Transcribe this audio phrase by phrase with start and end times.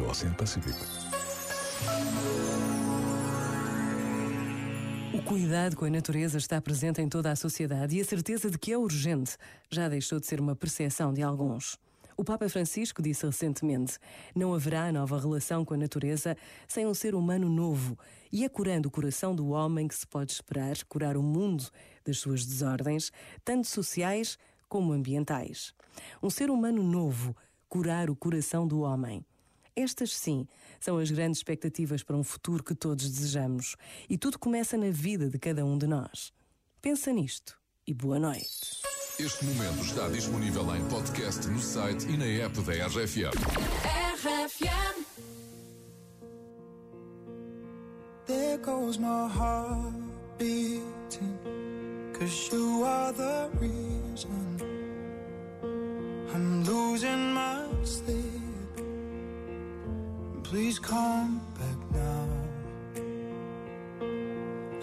[0.00, 0.78] Oceano Pacífico.
[5.14, 8.58] O cuidado com a natureza está presente em toda a sociedade e a certeza de
[8.58, 9.36] que é urgente
[9.70, 11.78] já deixou de ser uma percepção de alguns.
[12.18, 13.98] O Papa Francisco disse recentemente:
[14.34, 16.36] não haverá nova relação com a natureza
[16.66, 17.98] sem um ser humano novo,
[18.32, 21.64] e é curando o coração do homem que se pode esperar curar o mundo
[22.04, 23.12] das suas desordens,
[23.44, 24.38] tanto sociais
[24.68, 25.74] como ambientais.
[26.22, 27.36] Um ser humano novo,
[27.68, 29.24] curar o coração do homem.
[29.76, 30.48] Estas, sim,
[30.80, 33.76] são as grandes expectativas para um futuro que todos desejamos.
[34.08, 36.32] E tudo começa na vida de cada um de nós.
[36.80, 38.80] Pensa nisto e boa noite.
[39.18, 43.32] Este momento está disponível em podcast no site e na app da RFM.
[44.14, 45.04] RFM.
[48.26, 49.94] There goes my heart
[50.38, 51.38] beating.
[52.18, 54.56] Cause you are the reason
[56.34, 58.45] I'm losing my sleep.
[60.50, 62.28] Please come back now.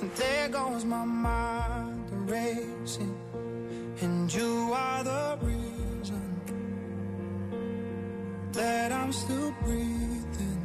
[0.00, 3.14] And there goes my mind racing.
[4.00, 6.40] And you are the reason
[8.52, 10.62] that I'm still breathing.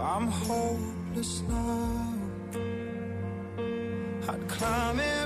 [0.00, 2.14] I'm hopeless now.
[4.26, 5.17] I'd climb every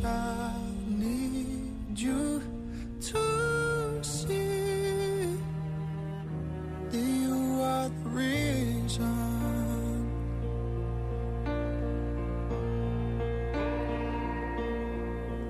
[0.00, 0.54] I
[0.88, 2.42] need you
[3.00, 5.36] to see
[6.90, 9.04] that you are the reason.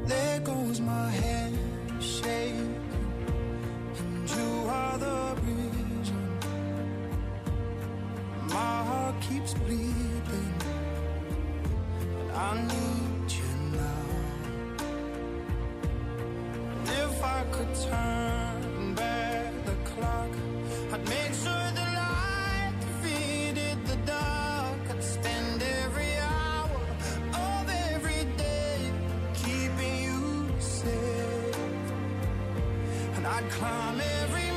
[0.06, 1.56] There goes my hand
[2.00, 2.80] shaking,
[3.98, 6.38] and you are the reason.
[8.48, 10.54] My heart keeps bleeding,
[12.34, 13.11] I need
[17.74, 20.30] turn back the clock,
[20.92, 24.78] I'd make sure the light defeated the dark.
[24.90, 26.80] I'd spend every hour
[27.32, 28.90] of every day
[29.34, 31.56] keeping you safe,
[33.16, 34.51] and I'd climb every